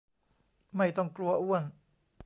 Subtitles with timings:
[0.77, 1.63] ไม่ต้องกลัวอ้วน